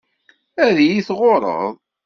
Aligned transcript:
Ad 0.65 0.77
yi-tɣurreḍ. 0.87 1.71